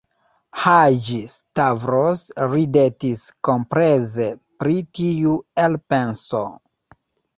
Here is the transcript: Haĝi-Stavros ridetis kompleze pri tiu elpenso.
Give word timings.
Haĝi-Stavros 0.61 2.23
ridetis 2.55 3.27
kompleze 3.49 4.31
pri 4.65 4.81
tiu 5.01 5.37
elpenso. 5.69 6.43